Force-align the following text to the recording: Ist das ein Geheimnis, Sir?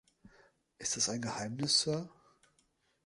Ist 0.79 0.97
das 0.97 1.09
ein 1.09 1.21
Geheimnis, 1.21 1.83
Sir? 1.83 2.09